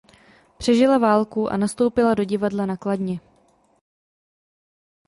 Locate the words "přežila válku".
0.57-1.49